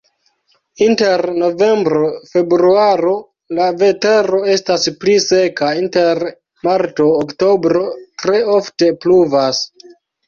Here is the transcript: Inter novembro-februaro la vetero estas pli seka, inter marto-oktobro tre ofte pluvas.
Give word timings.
Inter 0.83 1.23
novembro-februaro 1.41 3.11
la 3.59 3.67
vetero 3.81 4.39
estas 4.55 4.89
pli 5.05 5.17
seka, 5.27 5.69
inter 5.83 6.25
marto-oktobro 6.69 7.87
tre 8.25 8.41
ofte 8.59 8.93
pluvas. 9.05 9.63